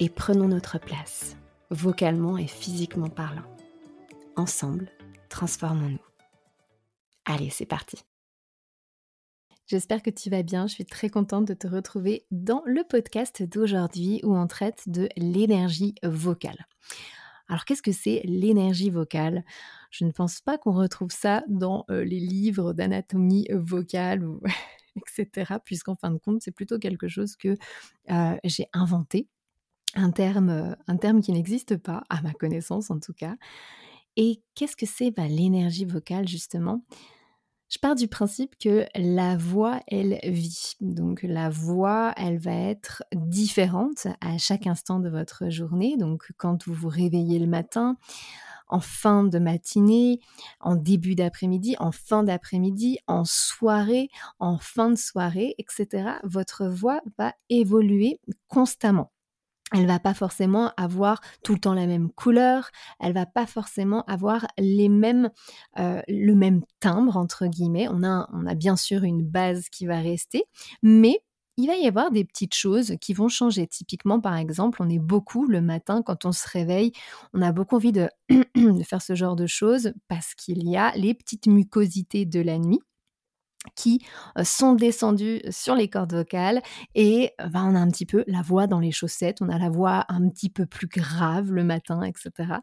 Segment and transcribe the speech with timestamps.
[0.00, 1.36] et prenons notre place,
[1.70, 3.44] vocalement et physiquement parlant.
[4.36, 4.90] Ensemble,
[5.28, 5.98] transformons-nous.
[7.24, 7.98] Allez, c'est parti.
[9.66, 10.66] J'espère que tu vas bien.
[10.66, 15.08] Je suis très contente de te retrouver dans le podcast d'aujourd'hui où on traite de
[15.16, 16.66] l'énergie vocale.
[17.48, 19.44] Alors qu'est-ce que c'est l'énergie vocale?
[19.90, 24.26] Je ne pense pas qu'on retrouve ça dans euh, les livres d'anatomie vocale
[24.96, 25.54] etc.
[25.64, 27.56] Puisqu'en fin de compte, c'est plutôt quelque chose que
[28.10, 29.28] euh, j'ai inventé
[29.94, 33.36] un terme, euh, un terme qui n'existe pas, à ma connaissance en tout cas.
[34.16, 36.84] Et qu'est-ce que c'est bah, l'énergie vocale justement?
[37.70, 40.74] Je pars du principe que la voix, elle vit.
[40.80, 45.96] Donc la voix, elle va être différente à chaque instant de votre journée.
[45.96, 47.96] Donc quand vous vous réveillez le matin,
[48.68, 50.20] en fin de matinée,
[50.60, 57.00] en début d'après-midi, en fin d'après-midi, en soirée, en fin de soirée, etc., votre voix
[57.18, 59.10] va évoluer constamment
[59.74, 62.70] elle va pas forcément avoir tout le temps la même couleur,
[63.00, 65.30] elle va pas forcément avoir les mêmes,
[65.78, 67.88] euh, le même timbre entre guillemets.
[67.90, 70.44] On a, bien sûr une base qui va rester,
[70.82, 71.20] mais
[71.56, 73.66] il va y avoir des petites choses qui vont changer.
[73.66, 76.92] Typiquement, par exemple, on est beaucoup le matin quand on se réveille,
[77.32, 78.08] on a beaucoup envie de
[78.84, 82.80] faire ce genre de choses parce qu'il y a les petites mucosités de la nuit
[83.74, 84.04] qui
[84.42, 86.62] sont descendus sur les cordes vocales
[86.94, 89.70] et ben, on a un petit peu la voix dans les chaussettes, on a la
[89.70, 92.54] voix un petit peu plus grave le matin, etc.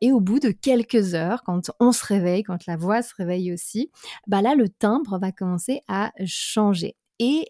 [0.00, 3.52] et au bout de quelques heures, quand on se réveille, quand la voix se réveille
[3.52, 3.90] aussi,
[4.26, 7.46] bah là le timbre va commencer à changer et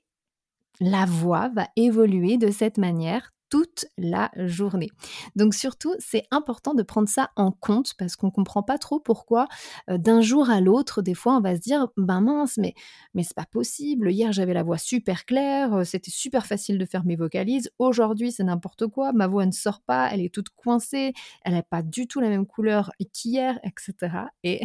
[0.80, 4.90] la voix va évoluer de cette manière toute la journée.
[5.36, 9.48] Donc surtout, c'est important de prendre ça en compte parce qu'on comprend pas trop pourquoi
[9.90, 12.74] euh, d'un jour à l'autre, des fois, on va se dire ben mince, mais
[13.14, 14.10] mais c'est pas possible.
[14.10, 17.70] Hier, j'avais la voix super claire, euh, c'était super facile de faire mes vocalises.
[17.78, 19.12] Aujourd'hui, c'est n'importe quoi.
[19.12, 21.12] Ma voix ne sort pas, elle est toute coincée,
[21.44, 24.16] elle n'a pas du tout la même couleur qu'hier, etc.
[24.42, 24.60] Et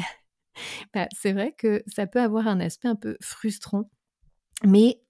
[0.94, 3.90] bah, c'est vrai que ça peut avoir un aspect un peu frustrant.
[4.64, 5.02] Mais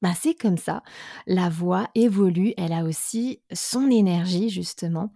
[0.00, 0.82] bah, c'est comme ça.
[1.26, 5.12] La voix évolue, elle a aussi son énergie justement.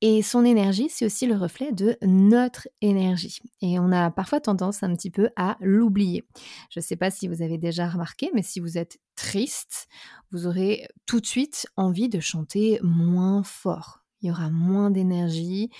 [0.00, 3.40] Et son énergie, c'est aussi le reflet de notre énergie.
[3.60, 6.24] Et on a parfois tendance un petit peu à l'oublier.
[6.70, 9.86] Je ne sais pas si vous avez déjà remarqué, mais si vous êtes triste,
[10.30, 14.00] vous aurez tout de suite envie de chanter moins fort.
[14.22, 15.70] Il y aura moins d'énergie,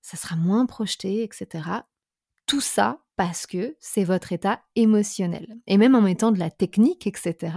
[0.00, 1.68] ça sera moins projeté, etc.
[2.46, 5.58] Tout ça parce que c'est votre état émotionnel.
[5.66, 7.52] Et même en mettant de la technique, etc.,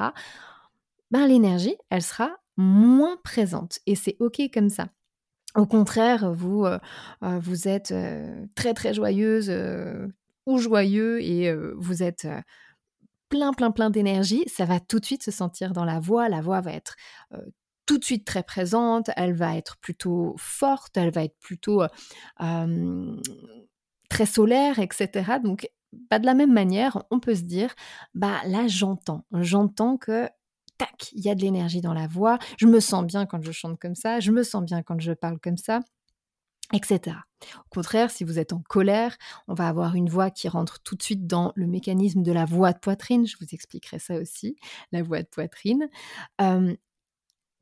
[1.09, 3.79] ben, l'énergie, elle sera moins présente.
[3.85, 4.90] Et c'est OK comme ça.
[5.56, 6.79] Au contraire, vous, euh,
[7.23, 9.50] euh, vous êtes euh, très très joyeuse
[10.46, 12.28] ou joyeux et vous êtes
[13.29, 16.28] plein plein plein d'énergie, ça va tout de suite se sentir dans la voix.
[16.28, 16.97] La voix va être
[17.85, 21.84] tout de suite très présente, elle va être plutôt forte, elle va être plutôt
[24.13, 25.40] très solaire, etc.
[25.44, 25.68] Donc,
[26.07, 27.74] pas de la même manière, on peut se dire,
[28.13, 30.29] bah là, j'entends, j'entends que
[30.78, 33.52] tac, il y a de l'énergie dans la voix, je me sens bien quand je
[33.52, 35.79] chante comme ça, je me sens bien quand je parle comme ça,
[36.73, 37.17] etc.
[37.58, 39.17] Au contraire, si vous êtes en colère,
[39.47, 42.46] on va avoir une voix qui rentre tout de suite dans le mécanisme de la
[42.46, 43.26] voix de poitrine.
[43.26, 44.55] Je vous expliquerai ça aussi,
[44.91, 45.90] la voix de poitrine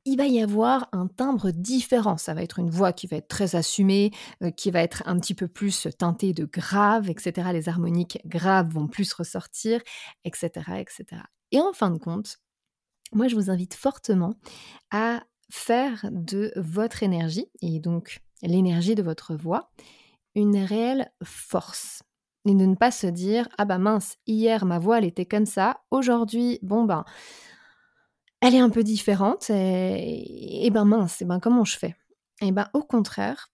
[0.05, 2.17] il va y avoir un timbre différent.
[2.17, 4.11] Ça va être une voix qui va être très assumée,
[4.43, 7.49] euh, qui va être un petit peu plus teintée de grave, etc.
[7.53, 9.81] Les harmoniques graves vont plus ressortir,
[10.23, 10.49] etc.,
[10.79, 11.21] etc.
[11.51, 12.37] Et en fin de compte,
[13.13, 14.35] moi, je vous invite fortement
[14.89, 19.69] à faire de votre énergie, et donc l'énergie de votre voix,
[20.33, 22.03] une réelle force.
[22.45, 25.45] Et de ne pas se dire, ah bah mince, hier ma voix elle était comme
[25.45, 27.05] ça, aujourd'hui, bon ben
[28.41, 31.95] elle est un peu différente et, ben mince, et ben comment je fais?
[32.41, 33.49] Et ben au contraire,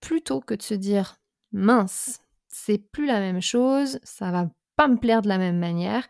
[0.00, 1.16] plutôt que de se dire
[1.52, 6.06] mince, c'est plus la même chose, ça va pas me plaire de la même manière,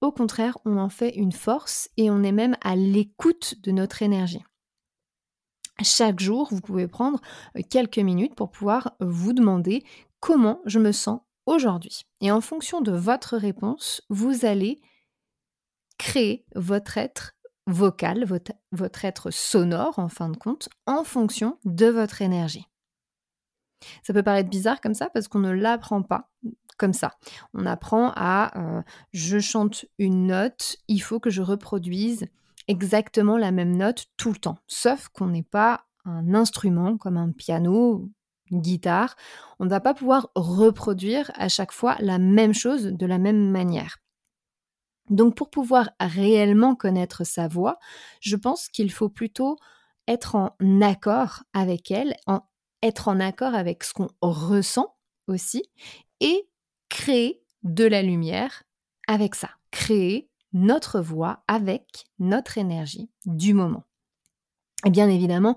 [0.00, 4.02] au contraire, on en fait une force et on est même à l'écoute de notre
[4.02, 4.44] énergie.
[5.82, 7.20] Chaque jour, vous pouvez prendre
[7.56, 9.84] euh, quelques minutes pour pouvoir vous demander
[10.20, 12.02] comment je me sens aujourd'hui.
[12.20, 14.80] Et en fonction de votre réponse, vous allez
[15.98, 17.34] créer votre être
[17.68, 22.66] vocal, votre, être sonore en fin de compte, en fonction de votre énergie.
[24.02, 26.30] Ça peut paraître bizarre comme ça parce qu'on ne l'apprend pas
[26.78, 27.14] comme ça.
[27.54, 28.82] On apprend à euh,
[29.12, 32.26] je chante une note, il faut que je reproduise
[32.66, 34.58] exactement la même note tout le temps.
[34.66, 38.08] Sauf qu'on n'est pas un instrument comme un piano,
[38.50, 39.14] une guitare.
[39.58, 43.50] On ne va pas pouvoir reproduire à chaque fois la même chose de la même
[43.50, 43.98] manière.
[45.10, 47.78] Donc pour pouvoir réellement connaître sa voix,
[48.20, 49.56] je pense qu'il faut plutôt
[50.06, 52.40] être en accord avec elle, en,
[52.82, 54.94] être en accord avec ce qu'on ressent
[55.26, 55.64] aussi,
[56.20, 56.48] et
[56.88, 58.62] créer de la lumière
[59.06, 63.84] avec ça, créer notre voix avec notre énergie du moment.
[64.84, 65.56] Et bien évidemment,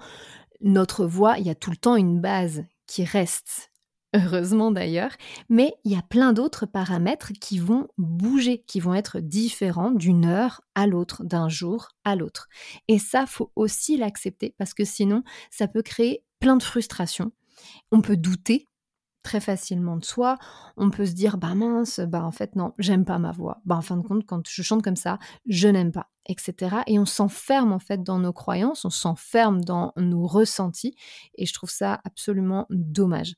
[0.62, 3.71] notre voix, il y a tout le temps une base qui reste,
[4.16, 5.12] heureusement d'ailleurs,
[5.50, 10.26] mais il y a plein d'autres paramètres qui vont bouger, qui vont être différents d'une
[10.26, 12.48] heure à l'autre, d'un jour à l'autre.
[12.88, 17.32] Et ça, faut aussi l'accepter parce que sinon, ça peut créer plein de frustrations.
[17.92, 18.68] On peut douter
[19.24, 20.38] très facilement de soi.
[20.78, 23.62] On peut se dire, bah mince, bah en fait non, j'aime pas ma voix.
[23.66, 26.78] Bah en fin de compte, quand je chante comme ça, je n'aime pas, etc.
[26.88, 30.96] Et on s'enferme en fait dans nos croyances, on s'enferme dans nos ressentis.
[31.36, 33.36] Et je trouve ça absolument dommage.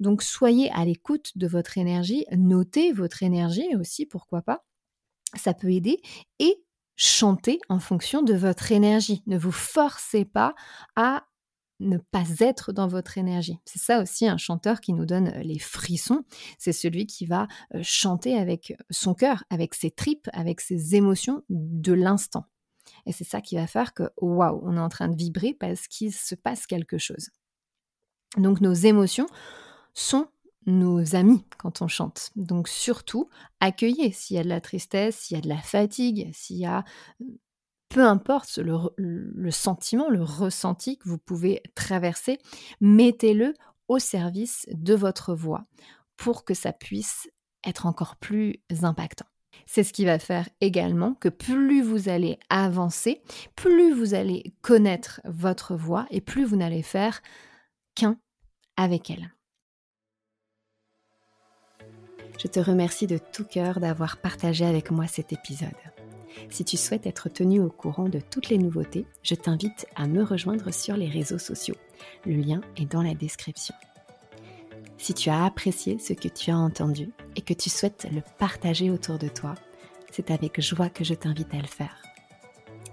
[0.00, 4.64] Donc soyez à l'écoute de votre énergie, notez votre énergie aussi, pourquoi pas.
[5.34, 6.00] Ça peut aider.
[6.38, 6.62] Et
[6.96, 9.22] chantez en fonction de votre énergie.
[9.26, 10.54] Ne vous forcez pas
[10.96, 11.24] à
[11.80, 13.58] ne pas être dans votre énergie.
[13.64, 16.24] C'est ça aussi un chanteur qui nous donne euh, les frissons.
[16.58, 21.42] C'est celui qui va euh, chanter avec son cœur, avec ses tripes, avec ses émotions
[21.50, 22.46] de l'instant.
[23.04, 25.86] Et c'est ça qui va faire que, waouh, on est en train de vibrer parce
[25.86, 27.28] qu'il se passe quelque chose.
[28.36, 29.26] Donc nos émotions
[29.96, 30.28] sont
[30.66, 32.30] nos amis quand on chante.
[32.36, 33.28] Donc surtout,
[33.60, 36.66] accueillez s'il y a de la tristesse, s'il y a de la fatigue, s'il y
[36.66, 36.84] a
[37.88, 42.38] peu importe le, sentiment, le ressenti que vous pouvez traverser,
[42.80, 43.54] mettez-le
[43.88, 45.64] au service de votre voix
[46.16, 47.30] pour que ça puisse
[47.64, 49.26] être encore plus impactant.
[49.66, 53.22] C'est ce qui va faire également que plus vous allez avancer,
[53.54, 57.22] plus vous allez connaître votre voix et plus vous n'allez faire
[57.94, 58.18] qu'un
[58.76, 59.35] avec elle.
[62.38, 65.70] Je te remercie de tout cœur d'avoir partagé avec moi cet épisode.
[66.50, 70.22] Si tu souhaites être tenu au courant de toutes les nouveautés, je t'invite à me
[70.22, 71.76] rejoindre sur les réseaux sociaux.
[72.26, 73.74] Le lien est dans la description.
[74.98, 78.90] Si tu as apprécié ce que tu as entendu et que tu souhaites le partager
[78.90, 79.54] autour de toi,
[80.10, 82.02] c'est avec joie que je t'invite à le faire.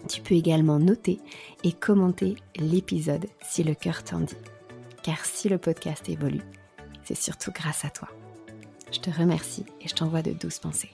[0.07, 1.19] Tu peux également noter
[1.63, 4.35] et commenter l'épisode si le cœur t'en dit.
[5.01, 6.43] Car si le podcast évolue,
[7.03, 8.09] c'est surtout grâce à toi.
[8.93, 10.91] Je te remercie et je t'envoie de douces pensées.